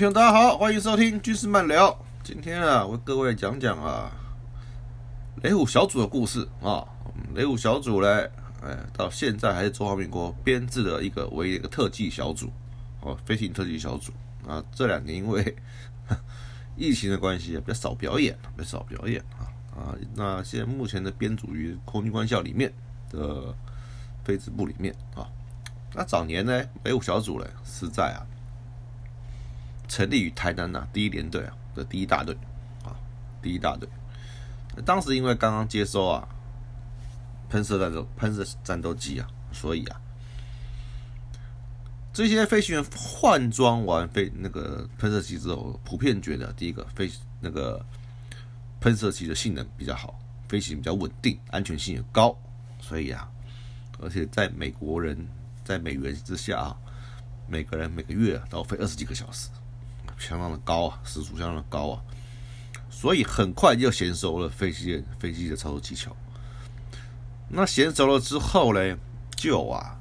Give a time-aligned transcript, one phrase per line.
[0.00, 1.94] 听众大家好，欢迎收听军事漫聊。
[2.24, 4.10] 今天啊，为各位讲讲啊，
[5.42, 6.82] 雷虎小组的故事啊。
[7.34, 8.08] 雷虎小组呢，
[8.62, 12.50] 哎，到现在还是中华民国编制的一个唯一一个特技小组
[13.02, 14.10] 哦，飞行特技小组
[14.48, 14.64] 啊。
[14.74, 15.54] 这两年因为
[16.78, 19.94] 疫情的关系，比较少表演，比较少表演啊啊。
[20.14, 22.72] 那现在目前的编组于空军官校里面
[23.10, 23.54] 的
[24.24, 25.28] 飞子部里面啊。
[25.92, 28.24] 那早年呢，雷虎小组呢是在啊，
[29.90, 32.34] 成立于台南呐第一联队啊的第一大队
[32.82, 32.96] 啊，
[33.42, 33.86] 第一大队。
[34.86, 36.26] 当时因为刚刚接收啊
[37.50, 40.00] 喷射战斗喷射战斗机啊，所以啊
[42.12, 47.10] 这些飞行员换装完飞那个喷射机之后，普遍觉得第一个飞
[47.40, 47.84] 那个
[48.80, 52.34] 喷射机的性能比较好，飞行比较稳定，安全性也高，
[52.80, 53.28] 所以啊，
[53.98, 55.28] 而且在美国人。
[55.62, 56.76] 在美元之下啊，
[57.46, 59.48] 每个人每个月都要飞二十几个小时，
[60.20, 62.02] 相当的高啊，时速相当的高啊，
[62.90, 66.14] 所以很快就娴熟了飞机飞机的操作技巧。
[67.48, 68.98] 那娴熟了之后呢，
[69.34, 69.98] 就啊，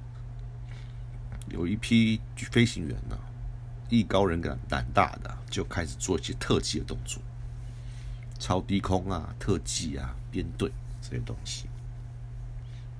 [1.47, 3.18] 有一批飞行员呢，
[3.90, 7.19] 艺高人胆胆大的，就开始做一些特技的动作，
[8.38, 10.72] 超低空啊、特技啊、编队
[11.02, 11.68] 这些东西。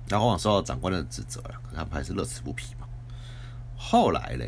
[0.08, 2.88] 然后往往受到长官的指责了，可他们还是乐此不疲嘛。
[3.76, 4.44] 后来呢，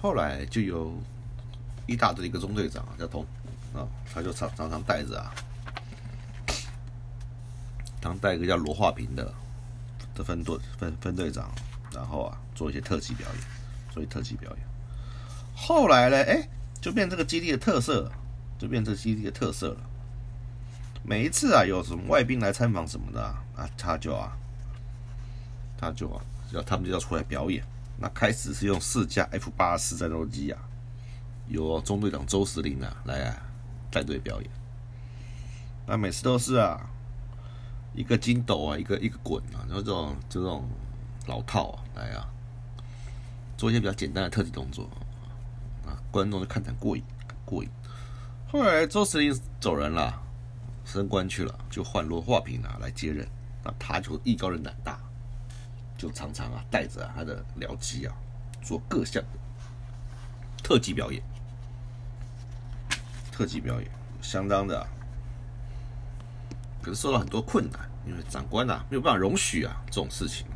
[0.00, 0.92] 后来就有
[1.86, 3.26] 一大队一个中队长叫童
[3.74, 5.34] 啊，他就常常常带着啊，
[8.00, 9.34] 常带一个叫罗化平的
[10.14, 11.50] 的分队分分队长，
[11.92, 13.44] 然后啊做一些特技表演，
[13.90, 14.58] 做一些特技表演。
[15.54, 16.48] 后来呢，哎，
[16.80, 18.10] 就变这个基地的特色，
[18.56, 19.80] 就变这基地的特色了。
[21.02, 23.20] 每一次啊，有什么外宾来参访什么的
[23.56, 24.36] 啊，他就啊，
[25.76, 26.22] 他就啊，
[26.52, 27.64] 要他们就要出来表演。
[27.98, 30.58] 那开始是用四架 F 八四战斗机啊，
[31.48, 33.36] 由中队长周司令啊来啊
[33.90, 34.50] 带队表演。
[35.86, 36.88] 那每次都是啊，
[37.94, 40.68] 一个筋斗啊，一个一个滚啊，然后这种这种
[41.26, 42.28] 老套啊来啊，
[43.56, 44.88] 做一些比较简单的特技动作
[45.86, 47.02] 啊，观众就看得很过瘾，
[47.44, 47.70] 过瘾。
[48.50, 50.22] 后来周司令走人了。
[50.84, 53.28] 升官去了，就换罗化平啊来接任。
[53.62, 54.98] 那他就艺高人胆大，
[55.98, 58.14] 就常常啊带着他的僚机啊
[58.62, 59.28] 做各项的
[60.62, 61.22] 特技表演。
[63.32, 63.90] 特技表演
[64.22, 64.86] 相当的，
[66.82, 70.46] 可是受到很多困难，因为长官呐没有办法容许啊这种事情。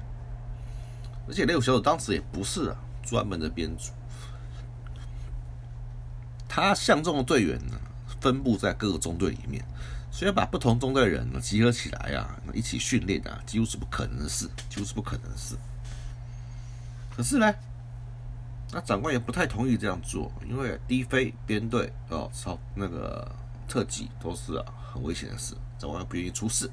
[1.28, 3.92] 而且雷虎小组当时也不是啊专门的编组，
[6.48, 7.80] 他相中的队员呢
[8.20, 9.64] 分布在各个中队里面。
[10.14, 15.56] 所以把不同中队的人集合起来啊，一起训练啊，几乎是不可能的事，几乎是不可能的事。
[17.16, 17.52] 可是呢，
[18.70, 23.34] 那长官也不太同意这样做，因为低飞编队哦，操那个
[23.66, 26.70] 特技都是啊很危险的事，长官不愿意出事，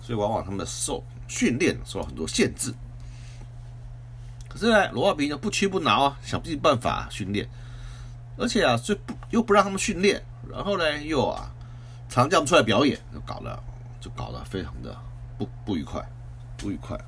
[0.00, 2.72] 所以往往他们的受训练受到很多限制。
[4.48, 7.48] 可是呢，罗化平就不屈不挠啊，想尽办法训练，
[8.36, 11.52] 而且啊，就不又不让他们训练，然后呢又啊。
[12.10, 13.62] 常叫他们出来表演，就搞得
[14.00, 14.94] 就搞得非常的
[15.38, 16.04] 不不愉快，
[16.58, 16.98] 不愉快。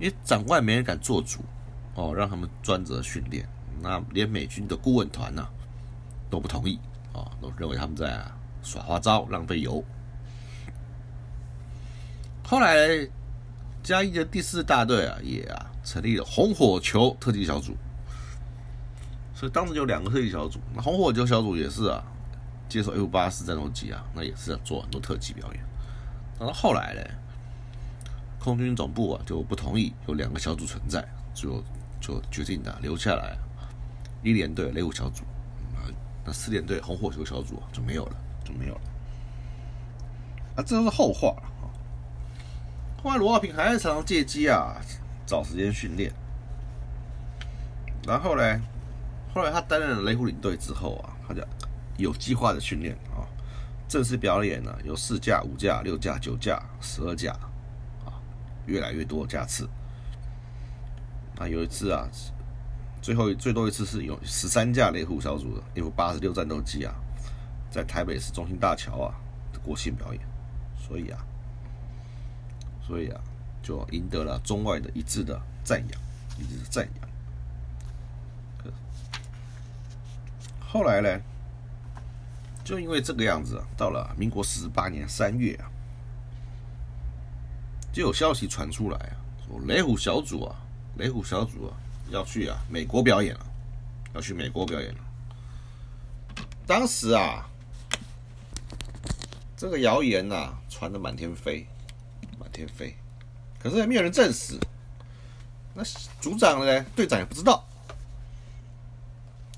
[0.00, 1.38] 因为长官没人敢做主
[1.94, 3.48] 哦，让他们专责训练。
[3.80, 5.46] 那连美军的顾问团呢
[6.28, 6.78] 都不同意
[7.12, 8.20] 啊，都认为他们在
[8.62, 9.82] 耍花招、浪费油。
[12.44, 13.08] 后来
[13.82, 17.76] 嘉义的第四大队啊，也啊成立了红火球特技小组。
[19.34, 22.02] 所以当时有两个特技小组，那红火球小组也是啊。
[22.72, 25.62] 接受 F 八四战斗机啊，那也是做很多特技表演。
[26.40, 27.02] 然后后来呢，
[28.40, 31.62] 空军总部啊就不同意有两个小组存在，就
[32.00, 33.36] 就决定的留下来
[34.22, 35.22] 一连队雷虎小组
[35.76, 35.84] 啊，
[36.24, 38.80] 那四连队红火球小组就没有了，就没有了。
[40.56, 41.68] 啊，这都是后话了啊。
[43.02, 44.80] 后来罗浩平还是常常借机啊
[45.26, 46.10] 找时间训练。
[48.06, 48.42] 然后呢，
[49.34, 51.46] 后来他担任雷虎领队之后啊，他就。
[52.02, 53.24] 有计划的训练啊，
[53.88, 57.32] 正式表演呢有四架、五架、六架、九架、十二架
[58.04, 58.12] 啊，
[58.66, 59.68] 越来越多架次。
[61.38, 62.06] 啊，有一次啊，
[63.00, 66.92] 最后最多一次是有十三架猎虎小组的 F 八十六战斗机啊，
[67.70, 69.14] 在台北市中心大桥啊
[69.52, 70.20] 的国庆表演，
[70.76, 71.24] 所以啊，
[72.86, 73.20] 所以啊，
[73.62, 76.00] 就赢得了中外的一致的赞扬，
[76.38, 77.08] 一致的赞扬。
[80.60, 81.20] 后来呢？
[82.64, 85.66] 就因为这个样子，到了民国四十八年三月啊，
[87.92, 89.16] 就有消息传出来啊，
[89.46, 90.56] 说雷虎小组啊，
[90.96, 91.76] 雷虎小组啊
[92.10, 93.46] 要去啊美国表演了，
[94.14, 95.00] 要去美国表演了。
[96.66, 97.48] 当时啊，
[99.56, 101.66] 这个谣言呐传的满天飞，
[102.38, 102.96] 满天飞，
[103.58, 104.58] 可是也没有人证实。
[105.74, 105.82] 那
[106.20, 106.84] 组长呢？
[106.94, 107.64] 队长也不知道。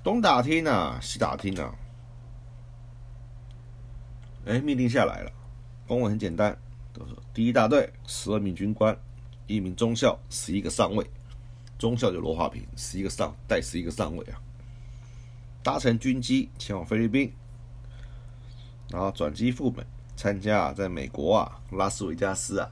[0.03, 1.75] 东打听啊，西打听啊，
[4.47, 5.33] 哎，命令下来了。
[5.87, 6.57] 公文很简单，
[6.93, 8.97] 都是第一大队十二名军官，
[9.47, 11.07] 一名中校，十一个上尉。
[11.79, 14.41] 中校就罗华平，十一个上带十一个上尉啊，
[15.63, 17.33] 搭乘军机前往菲律宾，
[18.89, 19.85] 然后转机赴美，
[20.17, 22.71] 参加在美国啊拉斯维加斯啊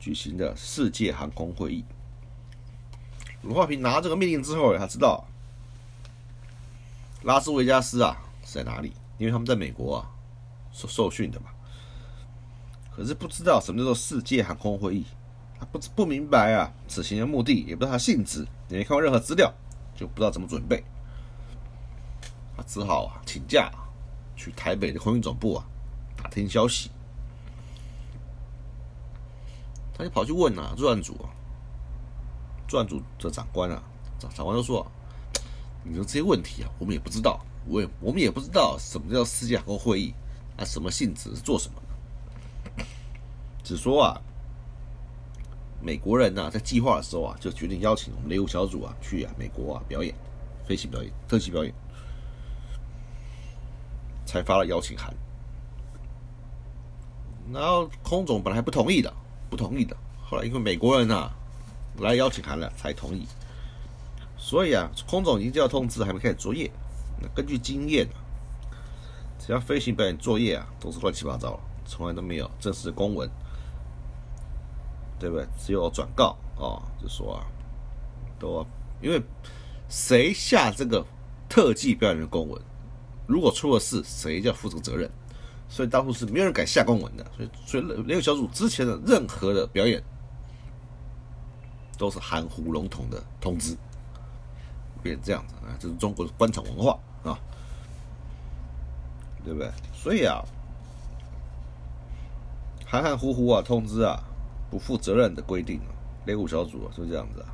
[0.00, 1.84] 举行的世界航空会议。
[3.42, 5.24] 罗华平拿这个命令之后，他知道
[7.22, 10.10] 拉斯维加斯啊是在哪里，因为他们在美国啊
[10.78, 11.46] 受受训的嘛。
[12.94, 15.04] 可是不知道什么叫做世界航空会议，
[15.58, 19.52] 他不不明白啊此行的目的，也不知道他性质，也没看过任何资料，
[19.96, 20.84] 就不知道怎么准备。
[22.56, 23.70] 他只好啊请假
[24.36, 25.64] 去台北的空运总部啊
[26.16, 26.90] 打听消息。
[29.96, 31.34] 他就跑去问啊作案组啊。
[32.68, 33.82] 专案组的长官啊，
[34.18, 34.86] 长长官都说
[35.82, 40.12] ：“你说这些问题啊，我们也不知道，我也我们也不知道什么叫世界航空会议
[40.58, 42.84] 啊，什么性质是做什么。
[43.64, 44.20] 只说啊，
[45.80, 50.14] 美国人呐，在计划的时候啊，就决定邀请我们雷武小组啊去啊美国啊表演
[50.66, 51.72] 飞行表演、特技表演，
[54.26, 55.14] 才发了邀请函。
[57.52, 59.10] 然后空总本来还不同意的，
[59.48, 61.30] 不同意的，后来因为美国人呐。”
[61.98, 63.26] 来邀请函了才同意，
[64.36, 66.70] 所以啊，空总已经接到通知，还没开始作业。
[67.20, 68.06] 那根据经验，
[69.48, 73.26] 只要飞行表演作业啊，都是乱七八糟，从来都没有正式公文，
[75.18, 75.46] 对不对？
[75.58, 77.46] 只有转告啊，就说啊，
[78.38, 78.62] 都
[79.00, 79.22] 因为
[79.88, 81.02] 谁下这个
[81.48, 82.60] 特技表演的公文，
[83.26, 85.10] 如果出了事，谁就要负责责任。
[85.66, 90.04] 所以当初是没有人敢下公文的，所以所以那个小组之前的任何的表演。
[91.96, 93.74] 都是含糊笼统的通知，
[95.02, 97.40] 变成这样子啊，这是中国的官场文化啊，
[99.44, 99.70] 对不对？
[99.94, 100.42] 所以啊，
[102.86, 104.18] 含含糊糊啊，通知啊，
[104.70, 105.90] 不负责任的规定啊，
[106.26, 107.48] 雷虎小组啊，就这样子啊，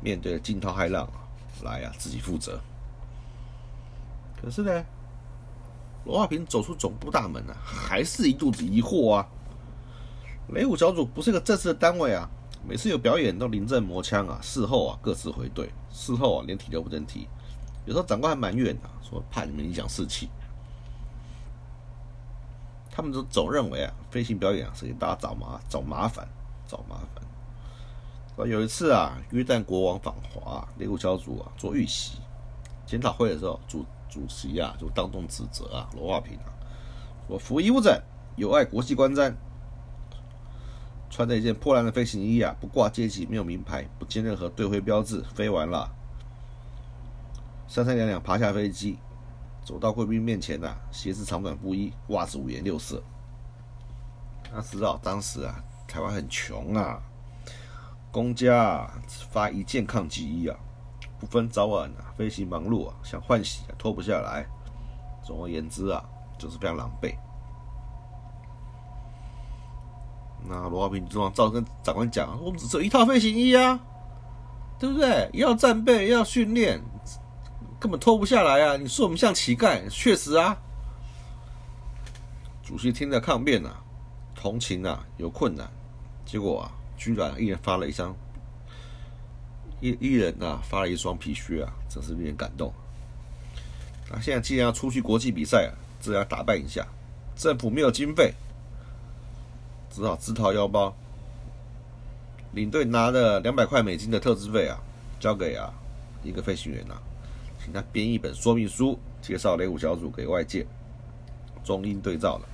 [0.00, 1.22] 面对惊涛骇浪啊，
[1.62, 2.60] 来啊，自己负责。
[4.40, 4.84] 可是呢，
[6.04, 9.28] 罗华平走出总部大门啊，还是一肚子疑惑啊。
[10.48, 12.28] 雷虎小组不是一个正式的单位啊。
[12.64, 17.26] 每次有表演都临阵磨枪啊，事后啊各自回队，事后啊连提都不能提。
[17.86, 20.28] 有时候长官还埋怨啊，说怕你们影响士气。
[22.94, 26.28] 他们都总认为啊，飞行表演是给大家找麻找麻烦，
[26.68, 28.48] 找麻烦。
[28.48, 32.18] 有一次啊，约旦国王访华，猎户小组啊做预习
[32.84, 36.52] 检讨会的时候，主主席啊就当众指责啊罗华平啊，
[37.26, 37.98] 说服役不整，
[38.36, 39.34] 有碍国际观瞻。
[41.08, 45.90] 穿着一件破烂的飞行衣啊，不挂阶级，没有名牌，不见任何队徽标志，飞完了，
[47.68, 48.98] 三三两两爬下飞机，
[49.64, 53.02] 走到贵宾面前呐，鞋子长短不一，袜子五颜六色。
[54.42, 55.54] 他知道当时啊，
[55.86, 57.00] 台湾很穷啊，
[58.10, 58.92] 公家啊
[59.30, 60.56] 发一件抗击衣啊，
[61.18, 64.44] 不分早晚啊，飞行忙碌啊，想换洗啊脱不下来。
[65.24, 66.04] 总而言之啊，
[66.36, 67.14] 就是非常狼狈。
[70.44, 73.78] 那罗华平就照跟长官讲，我们只有一套飞行衣啊，
[74.78, 75.30] 对不对？
[75.32, 76.82] 要战备，要训练，
[77.82, 78.76] 根本脱不下来啊！
[78.76, 80.56] 你说我们像乞丐，确实啊。
[82.62, 83.82] 主席听了抗辩啊，
[84.36, 85.68] 同情啊，有困难，
[86.24, 88.14] 结果啊，居然一人发了一双，
[89.80, 92.72] 一一人啊发了一双皮靴啊，真是令人感动。
[94.12, 96.86] 啊，现在既然要出去国际比赛啊，自然打扮一下，
[97.34, 98.32] 政府没有经费。
[99.90, 100.94] 只好自掏腰包，
[102.52, 104.78] 领队拿了两百块美金的特资费啊，
[105.18, 105.74] 交给啊
[106.22, 106.94] 一个飞行员呐，
[107.62, 110.66] 请他编一本说明书，介绍雷虎小组给外界，
[111.62, 112.48] 中英对照的。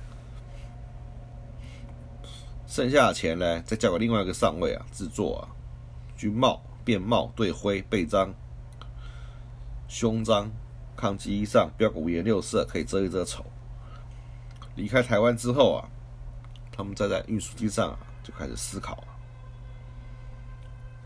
[2.67, 5.49] 剩下的钱呢，再交给另外一个上尉啊，制作啊
[6.15, 8.33] 军帽、便帽、队徽、背章、
[9.87, 10.51] 胸章、
[10.95, 13.43] 抗击衣上标个五颜六色，可以遮一遮丑。
[14.75, 15.89] 离开台湾之后啊。
[16.71, 19.11] 他们再在运输机上啊，就开始思考啊，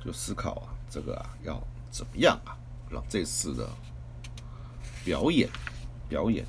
[0.05, 2.55] 就思考啊，这个啊要怎么样啊，
[2.91, 3.67] 让这次的
[5.03, 5.49] 表演
[6.07, 6.45] 表演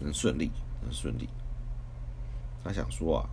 [0.00, 0.50] 很顺利，
[0.82, 1.28] 很顺利。
[2.62, 3.24] 他想说啊，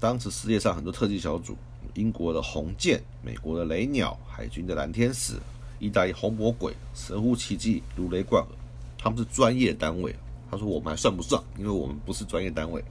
[0.00, 1.56] 当时世界上很多特技小组
[1.94, 5.34] 英国的红箭、美国的雷鸟、海军的蓝天使、
[5.78, 8.52] 意大利红魔鬼、神乎其技、如雷贯耳，
[8.98, 10.14] 他们是专业单位。
[10.50, 12.84] 他说我们还算不上，因为我们不是专业单位。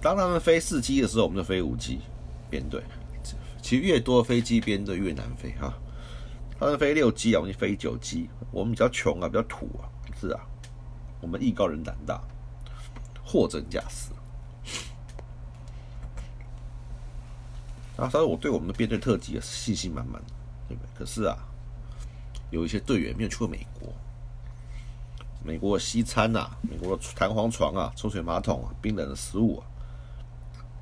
[0.00, 2.00] 当他们飞四机的时候，我们就飞五机
[2.48, 2.82] 编队。
[3.66, 5.74] 其实越多飞机编队越难飞哈。
[6.56, 8.30] 他们飞六机啊，我们飞九机。
[8.52, 10.40] 我们比较穷啊，比较土啊，是啊。
[11.20, 12.22] 我们艺高人胆大，
[13.24, 14.12] 货真价实。
[17.96, 20.22] 啊，所以我对我们的编队特辑信心满满，
[20.68, 20.88] 对不对？
[20.96, 21.36] 可是啊，
[22.50, 23.92] 有一些队员没有去过美国。
[25.42, 29.66] 美国的西餐呐，美国的弹簧床啊，抽水马桶啊，冰冷的食物啊。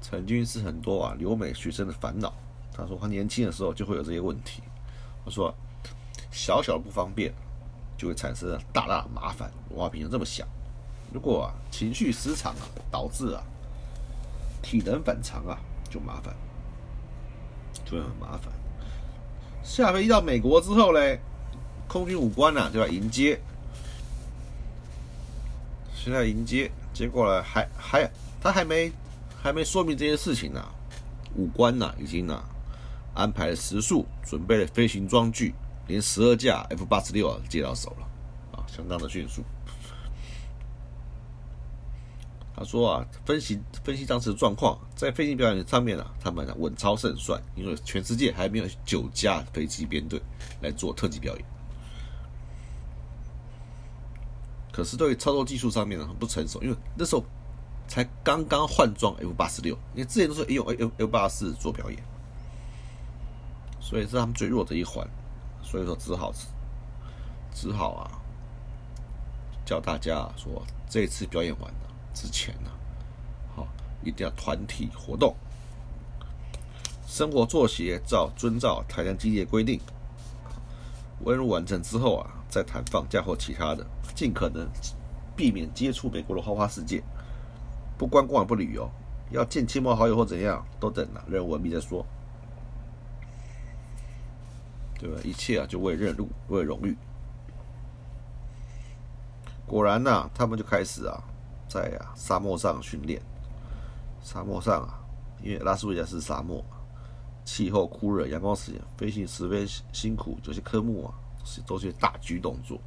[0.03, 2.31] 曾经是很多啊留美学生的烦恼。
[2.76, 4.62] 他说他年轻的时候就会有这些问题。
[5.25, 5.54] 他说
[6.31, 7.33] 小小的不方便
[7.97, 9.50] 就会产生大大的麻烦。
[9.71, 10.47] 文化平衡这么想，
[11.12, 13.43] 如果情绪失常啊，导致啊
[14.61, 16.35] 体能反常啊，就麻烦，
[17.85, 18.52] 就会很麻烦。
[19.62, 21.21] 下飞机到美国之后嘞，
[21.88, 23.40] 空军武官呐就要迎接，
[25.95, 28.11] 现在迎接，结果呢还还
[28.43, 28.93] 他还没。
[29.43, 30.64] 还没说明这件事情呢，
[31.37, 32.43] 武官呢已经呢
[33.14, 35.54] 安排了食宿，准备了飞行装具，
[35.87, 39.42] 连十二架 F 八十六啊接到手了，啊，相当的迅速。
[42.56, 50.21] 他说啊，分析分析当时的状况，在飞行表演上面啊，他们稳操胜算，因为全世界还没有九架飞机编队
[50.61, 51.44] 来做特技表演。
[54.73, 57.25] 可是对于操作技术上面呢很不成熟，因为那时候。
[57.87, 62.02] 才刚刚换装 F 八十六，因为之前都是用 F F 八四做表演，
[63.85, 65.07] 所以是他们最弱的一环，
[65.62, 66.33] 所以说只好
[67.53, 68.11] 只好啊，
[69.67, 72.71] 叫大家说这次表演完了之前呢，
[73.55, 73.69] 好
[74.03, 75.37] 一定要团体活动，
[77.07, 79.79] 生活作息照遵照台湾机械规定，
[81.25, 84.67] 温入完成之后啊，再谈放假或其他的，尽可能
[85.37, 87.05] 避免接触美国的花花世界。
[87.99, 88.91] 不观光不旅游，
[89.31, 92.05] 要见亲朋好友或怎样，都等了任务完毕再说，
[94.99, 95.21] 对吧？
[95.25, 96.97] 一切啊，就为任务，为荣誉。
[99.67, 101.23] 果然呐，他们就开始啊，
[101.69, 103.21] 在啊沙漠上训练。
[104.23, 105.01] 沙漠上啊，
[105.43, 106.65] 因为拉斯维加斯沙漠，
[107.45, 110.39] 气候酷热，阳光时间，飞行十分辛苦。
[110.45, 112.79] 有些科目啊，是都是大举动作，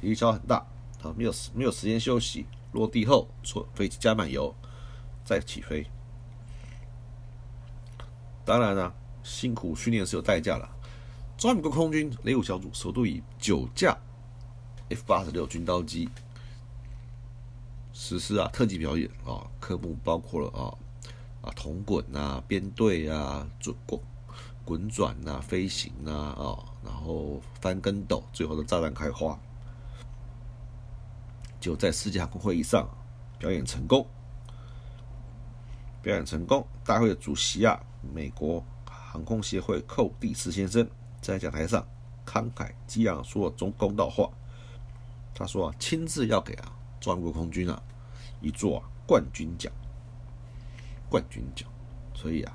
[0.00, 0.56] 体力消耗很大
[1.02, 2.46] 啊，没有没有时间休息。
[2.72, 4.52] 落地后，坐飞机加满油，
[5.24, 5.86] 再起飞。
[8.44, 10.68] 当然了，辛苦训练是有代价的。
[11.44, 13.94] 中华民国空军雷五小组首度以九架
[14.88, 16.08] F 八十六军刀机
[17.92, 20.72] 实施啊特技表演啊，科目包括了啊
[21.42, 24.00] 啊铜滚啊、编队啊、转滚
[24.64, 29.38] 滚转啊、飞行啊啊，然后翻跟斗，最后的炸弹开花。
[31.60, 32.88] 就在世界航空会议上
[33.38, 34.06] 表演成功，
[36.00, 36.66] 表演成功。
[36.86, 37.78] 大会的主席啊，
[38.14, 40.88] 美国航空协会寇蒂斯先生
[41.24, 41.86] 在讲台上
[42.26, 44.30] 慷慨激昂说中公道话。
[45.34, 47.82] 他说啊，亲自要给啊中国空军啊
[48.40, 49.72] 一座冠军奖，
[51.08, 51.66] 冠军奖。
[52.14, 52.54] 所以啊，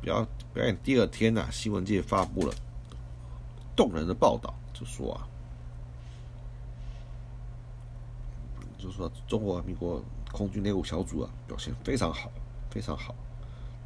[0.00, 2.54] 表表演第二天呢，新闻界发布了
[3.76, 5.28] 动人的报道，就说啊。
[8.78, 12.30] 就说，中华民国空军内务小组啊，表现非常好，
[12.70, 13.14] 非常好。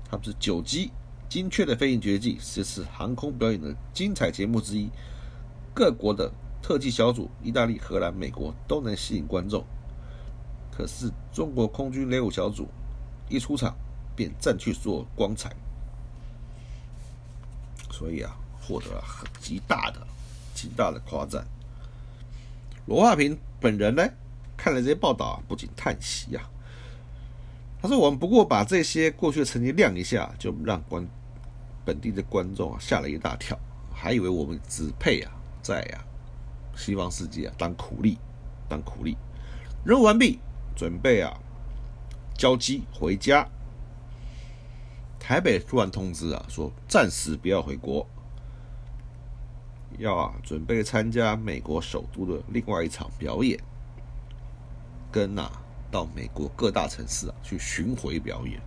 [0.05, 0.91] 他们是九级
[1.29, 4.89] 精确的飞行绝技，这是航空表演的精彩节目之一。
[5.75, 6.33] 各国的
[6.63, 9.65] 特技小组，意大利、荷兰、美国都能吸引观众。
[10.73, 12.67] 可是中国空军雷武小组
[13.29, 13.77] 一出场
[14.17, 15.55] 便占据所有光彩，
[17.91, 20.07] 所以啊，获得了很极大的、
[20.55, 21.47] 极大的夸赞。
[22.87, 24.03] 罗化平本人呢？
[24.57, 26.41] 看了这些报道啊，不禁叹息呀。
[27.81, 31.07] 他说：“我们不过把这些过去的成绩亮一下，就让观
[31.89, 33.59] 本地的观众啊吓了一大跳，
[33.91, 36.05] 还以为我们只配啊在啊
[36.77, 38.19] 西方世界啊当苦力，
[38.69, 39.17] 当苦力。
[39.87, 40.39] 任务完毕，
[40.77, 41.33] 准备啊
[42.37, 43.49] 交机回家。
[45.19, 48.07] 台北突然通知啊，说暂时不要回国，
[49.97, 53.59] 要啊准备参加美国首都的另外一场表演。”
[55.11, 55.51] 跟呐，
[55.91, 58.61] 到美国各大城市啊去巡回表演，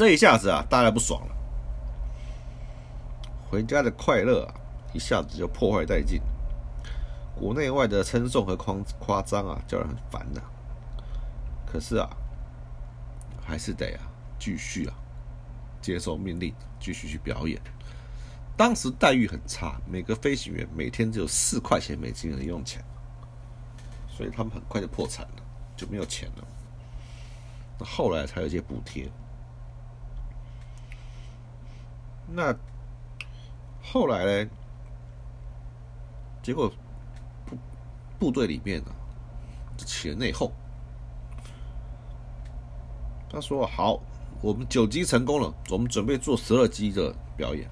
[0.00, 1.36] 这一下子啊，大家不爽了，
[3.50, 4.54] 回家的快乐啊，
[4.94, 6.22] 一下子就破坏殆尽。
[7.38, 10.40] 国内外的称颂和夸夸张啊，叫人很烦的。
[11.66, 12.08] 可是啊，
[13.44, 14.94] 还是得啊继续啊
[15.82, 17.60] 接受命令，继续去表演。
[18.56, 22.82] 当时待遇很差，每个飞行员每天只有四块钱美金的用钱，
[24.08, 25.42] 所以他们很快就破产了，
[25.76, 26.44] 就没有钱了。
[27.78, 29.06] 那后来才有一些补贴。
[32.32, 32.54] 那
[33.82, 34.50] 后来呢？
[36.42, 36.72] 结果
[37.44, 37.56] 部
[38.18, 38.90] 部队里面呢
[39.78, 40.50] 起了内讧。
[43.28, 44.00] 他说：“好，
[44.40, 47.68] 我们九机成功了，我们准备做十二机的表演。”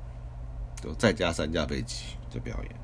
[0.81, 2.77] 就再加三架飞机的表演，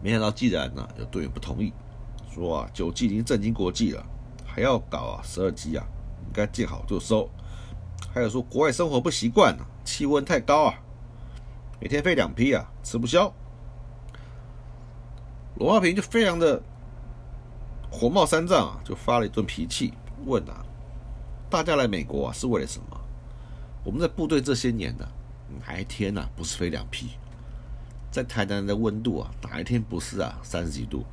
[0.00, 1.72] 没想到既然呢有队员不同意，
[2.32, 4.06] 说啊九 G 已经震惊国际了，
[4.46, 5.84] 还要搞啊十二级啊，
[6.26, 7.28] 应该见好就收。
[8.12, 10.74] 还有说国外生活不习惯啊，气温太高啊，
[11.80, 13.32] 每天飞两批啊，吃不消。
[15.56, 16.62] 罗华平就非常的
[17.90, 19.94] 火冒三丈啊，就发了一顿脾气，
[20.26, 20.64] 问啊
[21.48, 23.00] 大家来美国啊是为了什么？
[23.84, 25.06] 我们在部队这些年呢？
[25.64, 26.28] 哪一天呐？
[26.34, 27.10] 不是飞两批？
[28.10, 30.38] 在台南的温度啊，哪一天不是啊？
[30.42, 31.04] 三十几度。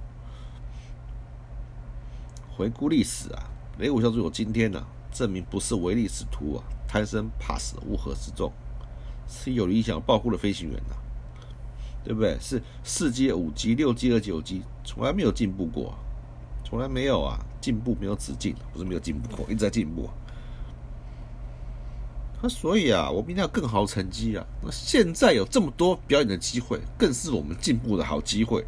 [2.55, 3.43] 回顾历史啊，
[3.77, 8.51] 雷武小组有今天呢，证明不是唯利是图啊，贪生怕死、乌合之众，
[9.27, 10.95] 是有理想、抱负的飞行员呐，
[12.03, 12.37] 对不对？
[12.39, 15.93] 是四阶、五级、六阶和九级，从来没有进步过，
[16.63, 20.09] 从来没有啊，进步没有止境，不是没有进步过，一直在进步。
[22.43, 24.43] 那所以啊，我们一定要更好成绩啊！
[24.63, 28.65] 那现在有这么多表演的机会，更是我们进步的好机会。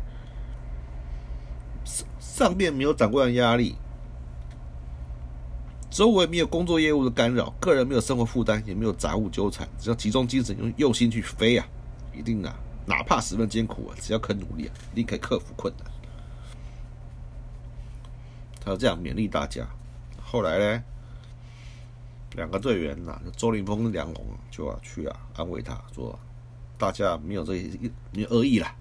[1.83, 3.75] 上上面没有长官的压力，
[5.93, 11.67] 周围没有工作业务的干扰，个人没有生活负担，也没有杂物纠缠，只要集中精神，用用心去飞啊！
[12.17, 12.55] 一定啊，
[12.87, 15.85] 哪怕十分艰苦啊，只要肯努力啊，一定可以克服困难。
[18.59, 19.67] 他这样勉励大家。
[20.19, 20.83] 后来呢？
[22.31, 26.17] 两个队员呐，周林峰跟梁龙就要去啊安慰他说
[26.75, 28.75] ：“大家没有这一没有恶意啦，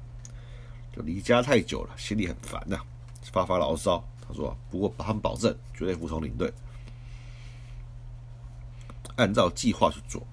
[0.97, 2.79] 就离家太久了，心里很烦呐，
[3.31, 6.51] 发发牢骚。”他说：“不过他们保证绝对服从领队，
[9.23, 10.27] 按照计划去做。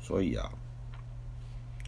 [0.00, 0.50] 所以啊，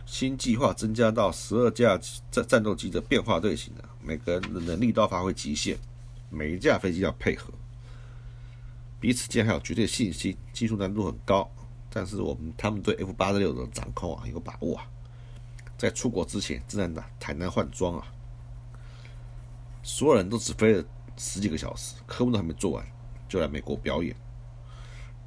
[0.05, 1.99] 新计划增加到十二架
[2.31, 5.79] 战战斗机的变化队形啊，每个人的能力都要发挥极限，
[6.29, 7.53] 每一架飞机要配合。”
[9.01, 11.51] 彼此间还有绝对信心，技术难度很高，
[11.91, 14.87] 但是我们他们对 F 八十六的掌控啊有把握啊，
[15.77, 18.07] 在出国之前自然的台南换装啊，
[19.83, 20.85] 所有人都只飞了
[21.19, 22.87] 十几个小时，科目都还没做完
[23.29, 24.17] 就来美国表演，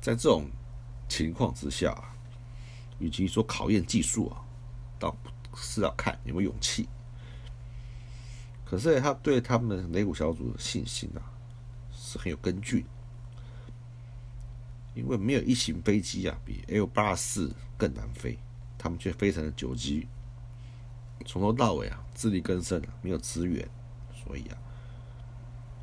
[0.08, 0.50] 在这种
[1.10, 1.93] 情况之下，
[2.98, 4.39] 与其说考验技术啊，
[4.98, 5.13] 倒
[5.54, 6.88] 是要看有没有勇气。
[8.63, 11.20] 可是他对他们雷虎小组的信心啊，
[11.91, 12.86] 是很有根据。
[14.96, 18.39] 因为没有一型飞机啊，比 L 八四更难飞，
[18.78, 20.08] 他们却飞成了九机，
[21.26, 23.70] 从头到尾啊自力更生，没有资源，
[24.24, 24.58] 所以啊，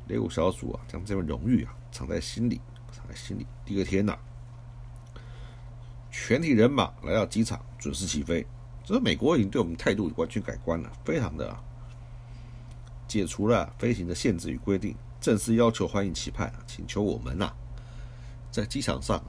[0.07, 2.59] 雷武小组啊将这份荣誉啊藏在心里，
[2.95, 3.45] 藏在心里。
[3.65, 4.17] 第二天呐，
[6.11, 8.45] 全体人马来到机场，准时起飞。
[8.83, 11.55] 这美国已经对我们态度完全改观了，非常的
[13.07, 17.51] 解除了飞行的限制与规定，正式要求欢迎期盼，请求我们呐。
[18.51, 19.21] 在机场上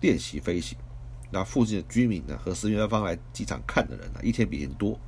[0.00, 0.76] 练习飞行，
[1.30, 4.98] 那附近的居民呢和石原方来机场看的人呢一天比一天多。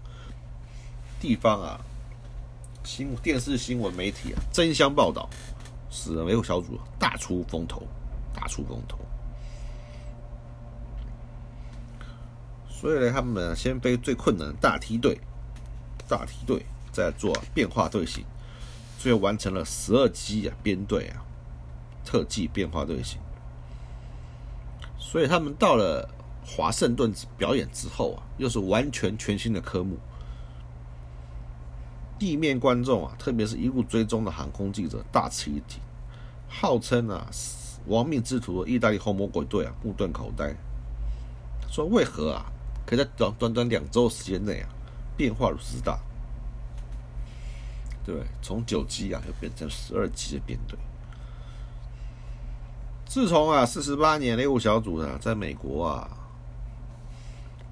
[1.19, 1.81] 地方啊
[2.85, 5.29] 新电视新闻媒体啊争相报道，
[5.91, 7.87] 使人维护小组大出风头，
[8.35, 8.99] 大出风头。
[12.69, 15.19] 所以呢，他们先飞最困难的大梯队，
[16.07, 18.25] 大梯队在做变化队形，
[18.99, 21.25] 最后完成了十二机啊编队啊
[22.05, 23.19] 特技变化队形。
[24.99, 26.07] 所以他们到了
[26.45, 29.97] 华盛顿表演之后啊，又是完全全新的科目。
[32.19, 35.81] 地面观众啊，特别是一路追踪的航空记者大吃一惊，
[36.49, 37.27] 号称啊
[37.87, 40.55] “亡命之徒”的意大利红魔鬼队啊目瞪口呆，
[41.71, 42.47] 说为何啊
[42.87, 44.69] 可以在短短短两周时间内啊
[45.17, 45.99] 变化如此大？
[48.05, 50.79] 对，从九级啊又变成十二级的编队。
[53.07, 56.11] 自从啊四十八年雷武小组呢在美国啊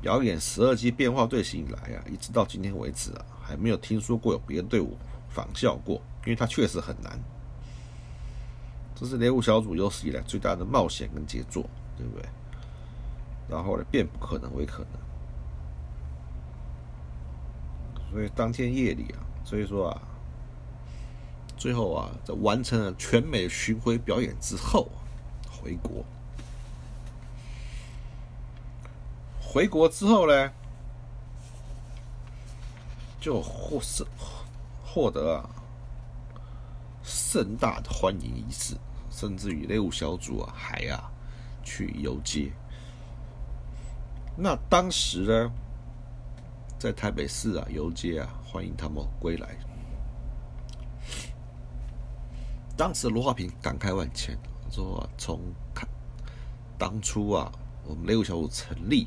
[0.01, 4.97] 表演十二级变化队形以来啊，一直到今天为止啊，还没有听说过有别的队伍
[5.29, 7.19] 仿效过，因为它确实很难。
[9.03, 12.25] 这是雷武小组有史以来最大的冒险跟杰作，对不对？
[13.49, 14.93] 然后呢，变不可能为可能。
[18.13, 20.01] 所以当天夜里啊，所以说啊，
[21.57, 24.89] 最后啊，在完成了全美巡回表演之后，
[25.51, 26.05] 回国。
[29.41, 30.53] 回国之后呢，
[33.21, 34.07] 就获胜
[34.85, 35.51] 获得啊
[37.03, 38.77] 盛大的欢迎仪式，
[39.13, 41.13] 甚至于雷武小组啊还啊
[41.63, 42.51] 去游街。
[44.37, 45.53] 那当时呢，
[46.79, 49.57] 在台北市啊游街啊欢迎他们归来。
[52.77, 54.37] 当时罗华平感慨万千，
[54.71, 55.39] 说从
[55.75, 55.87] 看
[56.79, 57.53] 当初啊
[57.85, 59.07] 我们雷武小组成立。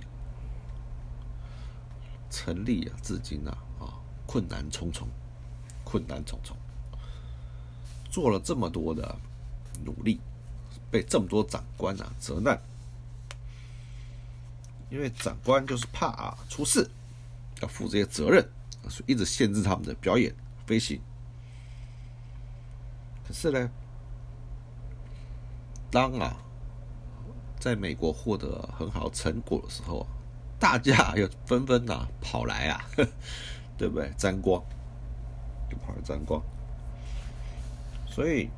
[2.30, 3.94] 成立啊，至今啊，啊，
[4.26, 5.08] 困难重重，
[5.86, 6.58] 困难重重，
[8.10, 9.16] 做了这么多的
[9.84, 10.20] 努力，
[10.90, 12.62] 被这么多长官啊责难，
[14.90, 16.90] 因为长官就是怕啊出事，
[17.62, 18.48] 要负这些责任，
[18.90, 20.34] 所以一直限制他们的表演
[20.66, 21.02] 飞行。
[23.28, 23.70] 可是呢，
[25.92, 26.38] 当啊，
[27.60, 30.06] 在美国获得很好成果的时候。
[30.58, 32.82] 大家又纷纷呐跑来啊，
[33.78, 34.10] 对不对？
[34.18, 34.64] 沾光，
[35.70, 36.42] 就跑来沾光，
[38.08, 38.50] 所以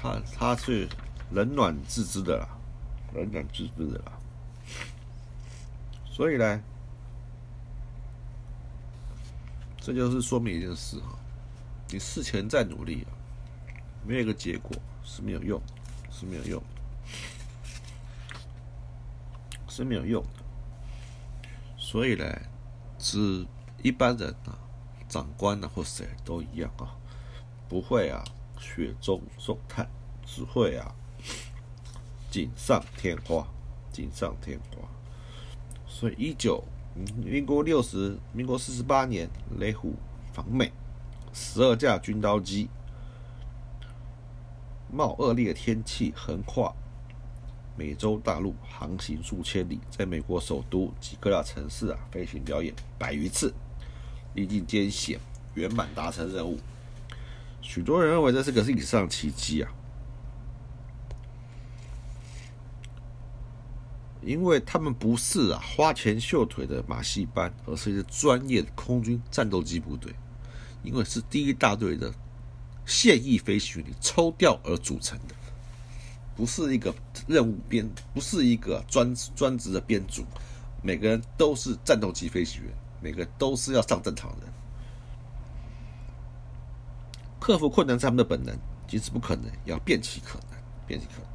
[0.00, 0.88] 他他是
[1.32, 2.48] 冷暖自知的啦，
[3.14, 4.12] 冷暖自知的啦。
[6.04, 6.62] 所以呢，
[9.78, 11.18] 这就是说明一件事哈，
[11.90, 13.12] 你事前再努力啊，
[14.06, 14.70] 没有一个结果
[15.04, 15.60] 是没有用，
[16.10, 16.62] 是没有用。
[19.72, 20.42] 是没有用的，
[21.78, 22.24] 所以呢，
[22.98, 23.46] 是
[23.84, 24.58] 一般人啊，
[25.08, 26.90] 长官啊或谁都一样啊，
[27.68, 28.22] 不会啊
[28.60, 29.88] 雪中送炭，
[30.24, 30.94] 只会啊
[32.30, 33.44] 锦上添花，
[33.90, 34.86] 锦上添花。
[35.88, 36.62] 所以一九
[37.16, 39.94] 民国六十，民国四十八年，雷虎
[40.32, 40.70] 访美，
[41.32, 42.68] 十二架军刀机，
[44.92, 46.72] 冒恶劣天气横跨。
[47.76, 53.54] 美洲大陆航行数千里，在美国首都及各大城市啊飞行表演百余次，
[54.34, 55.18] 历尽艰险，
[55.54, 56.58] 圆满达成任务。
[57.62, 59.70] 许多人认为这是个历史上奇迹啊，
[64.22, 70.12] 因为他们不是啊花拳绣腿的马戏班，而是一个专业的空军战斗机部队，
[70.82, 72.12] 因为是第一大队的
[72.84, 75.34] 现役飞行员抽调而组成的。
[76.36, 76.94] 不是一个
[77.28, 80.24] 任务编，不是一个专专职的编组，
[80.82, 84.49] 每个人都是战斗机飞行员，每个都是要上战场的。
[87.50, 91.28] 克服困难是他们的本能，即使不可能，要变其可能，变其可能，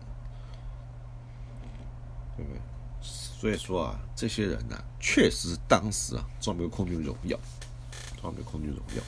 [2.38, 2.62] 对不对？
[3.01, 7.38] 所以说啊，这些人呢，确实当时啊，装备空军荣耀，
[8.21, 9.04] 装备空军荣耀。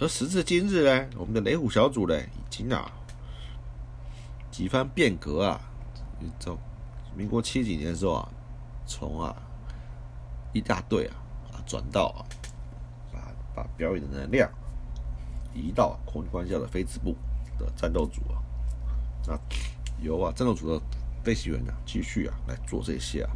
[0.00, 2.90] 而时至今日呢，我们的雷虎小组呢，已经啊。
[4.50, 5.60] 几番变革啊，
[6.40, 6.58] 从
[7.14, 8.28] 民国七几年的时候啊，
[8.88, 9.36] 从啊
[10.52, 11.14] 一大队啊
[11.52, 12.26] 啊转到啊，
[13.12, 13.20] 把
[13.54, 14.50] 把表演的能量
[15.54, 17.16] 移到空军官校的飞子部
[17.58, 18.42] 的战斗组啊，
[19.26, 19.38] 那
[20.02, 20.84] 由啊战斗组的
[21.24, 23.30] 飞行员呢继续啊来做这些啊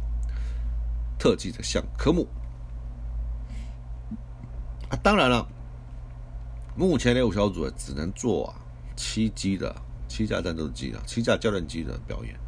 [1.17, 2.27] 特技的项科目
[4.89, 5.47] 啊，当然了，
[6.75, 8.55] 目前雷五小组只能做啊
[8.95, 9.75] 七机的。
[10.05, 12.39] 七架战斗机啊，七架教练机的表演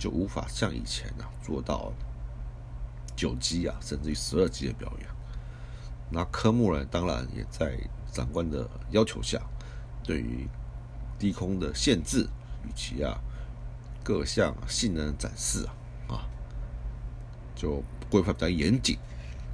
[0.00, 1.92] 就无法像以前啊做到
[3.14, 5.08] 九机啊，甚至于十二机的表演。
[6.10, 7.78] 那科目呢，当然也在
[8.12, 9.40] 长官的要求下，
[10.02, 10.48] 对于
[11.18, 12.28] 低空的限制
[12.68, 13.18] 以及啊
[14.02, 16.28] 各项性能展示啊啊，
[17.54, 18.96] 就规范比较严谨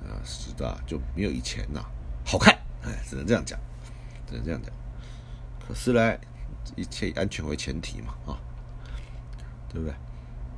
[0.05, 1.85] 啊，是的，就没有以前呐
[2.25, 3.59] 好看，哎，只能这样讲，
[4.29, 4.73] 只能这样讲。
[5.67, 6.17] 可是呢。
[6.77, 8.41] 一切以安全为前提嘛，啊，
[9.69, 9.95] 对不对？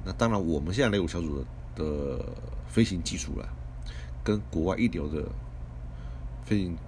[0.04, 2.24] 那当然，我们现在雷五小组的的
[2.68, 3.48] 飞行技术了，
[4.22, 5.28] 跟国外一流的
[6.46, 6.78] 飞行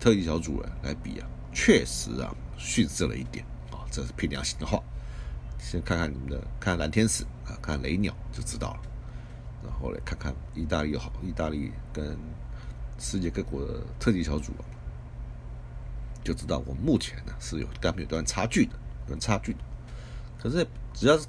[0.00, 4.82] 特技小组来比啊，确实啊逊色了一点啊，这是凭良心的话。
[5.58, 8.80] 先看看你们的，看蓝天使啊，看雷鸟就知道了。
[9.62, 12.16] 然后来看看意大利好，意大利跟
[12.98, 14.52] 世界各国的特技小组。
[16.24, 18.72] 就知道我们目前呢是有跟他们有段差距的，
[19.08, 19.58] 有差距的。
[20.38, 21.26] 可是只要是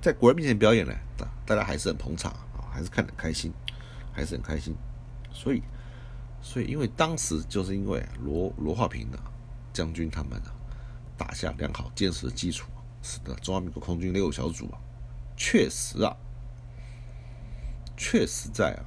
[0.00, 3.52] 在国人面前表演呢，大大家还是很捧场啊，还是看得很开心，
[4.12, 4.74] 还是很开心。
[5.32, 5.62] 所以，
[6.42, 9.18] 所以因为当时就是因为罗罗化平的
[9.72, 10.50] 将军他们呢
[11.16, 12.68] 打下良好坚实的基础，
[13.02, 14.78] 使得中华民国空军六小组啊，
[15.36, 16.16] 确实啊，
[17.96, 18.84] 确实在啊，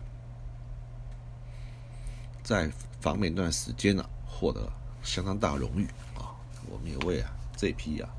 [2.44, 4.04] 在访美那段时间呢。
[4.36, 4.68] 获得
[5.04, 5.86] 相当大的荣誉
[6.18, 6.36] 啊！
[6.68, 8.10] 我们也为啊这批啊，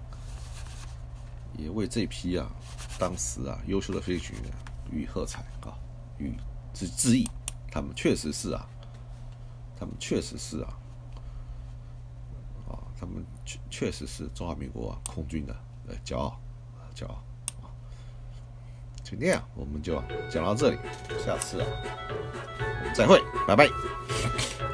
[1.58, 2.50] 也为这批啊
[2.98, 4.50] 当时啊优秀的飞行员
[4.90, 5.76] 予以喝彩啊，
[6.18, 6.32] 予
[6.72, 7.28] 致致意。
[7.70, 8.66] 他们确实是啊，
[9.78, 10.78] 他们确实是啊，
[12.68, 15.54] 啊，他们确确实是中华民国啊空军的
[15.88, 16.40] 呃骄傲，
[16.94, 17.14] 骄傲
[17.62, 17.70] 啊！
[19.02, 20.78] 今天啊，我们就讲到这里，
[21.24, 21.66] 下次啊，
[22.80, 24.73] 我们再会，拜拜。